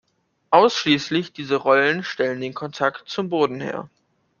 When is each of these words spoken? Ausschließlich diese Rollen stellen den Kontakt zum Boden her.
Ausschließlich 0.49 1.31
diese 1.31 1.57
Rollen 1.57 2.03
stellen 2.03 2.41
den 2.41 2.55
Kontakt 2.55 3.07
zum 3.07 3.29
Boden 3.29 3.61
her. 3.61 3.87